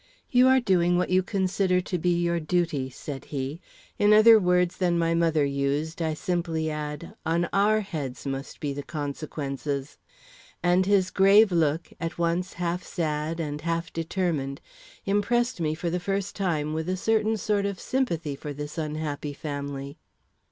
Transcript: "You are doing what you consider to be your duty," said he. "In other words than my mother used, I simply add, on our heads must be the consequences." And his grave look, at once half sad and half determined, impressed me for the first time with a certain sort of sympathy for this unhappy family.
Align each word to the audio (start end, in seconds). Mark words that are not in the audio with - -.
"You 0.31 0.47
are 0.47 0.59
doing 0.59 0.97
what 0.97 1.11
you 1.11 1.21
consider 1.21 1.79
to 1.79 1.97
be 1.99 2.09
your 2.19 2.39
duty," 2.39 2.89
said 2.89 3.25
he. 3.25 3.61
"In 3.99 4.13
other 4.13 4.39
words 4.39 4.77
than 4.77 4.97
my 4.97 5.13
mother 5.13 5.45
used, 5.45 6.01
I 6.01 6.15
simply 6.15 6.71
add, 6.71 7.13
on 7.23 7.47
our 7.53 7.81
heads 7.81 8.25
must 8.25 8.59
be 8.59 8.73
the 8.73 8.81
consequences." 8.81 9.99
And 10.63 10.87
his 10.87 11.11
grave 11.11 11.51
look, 11.51 11.93
at 12.01 12.17
once 12.17 12.53
half 12.53 12.81
sad 12.83 13.39
and 13.39 13.61
half 13.61 13.93
determined, 13.93 14.59
impressed 15.05 15.61
me 15.61 15.75
for 15.75 15.91
the 15.91 15.99
first 15.99 16.35
time 16.35 16.73
with 16.73 16.89
a 16.89 16.97
certain 16.97 17.37
sort 17.37 17.67
of 17.67 17.79
sympathy 17.79 18.35
for 18.35 18.53
this 18.53 18.79
unhappy 18.79 19.33
family. 19.33 19.99